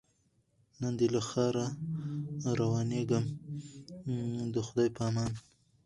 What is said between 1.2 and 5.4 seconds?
ښاره روانېږمه د خدای په امان